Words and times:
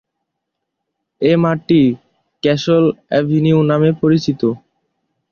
এ 1.21 1.31
মাঠটি 1.43 1.81
Castle 2.43 2.83
Avenue 3.09 3.59
নামে 3.69 3.89
পরিচিত। 4.01 4.41